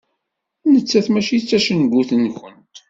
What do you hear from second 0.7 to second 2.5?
Nettat mačči d tacengut-nkent.